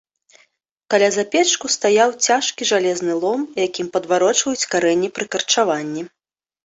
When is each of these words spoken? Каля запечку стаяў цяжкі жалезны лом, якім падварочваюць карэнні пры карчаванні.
Каля 0.93 1.09
запечку 1.17 1.65
стаяў 1.75 2.09
цяжкі 2.29 2.69
жалезны 2.71 3.13
лом, 3.23 3.45
якім 3.67 3.87
падварочваюць 3.99 4.69
карэнні 4.73 5.09
пры 5.19 5.25
карчаванні. 5.37 6.03